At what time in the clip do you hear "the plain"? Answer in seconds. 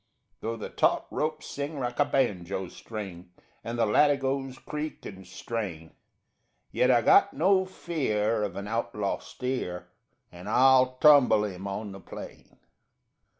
11.91-12.57